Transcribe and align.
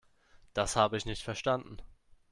Das 0.55 0.75
habe 0.75 0.97
ich 0.97 1.05
nicht 1.05 1.21
verstanden. 1.21 1.77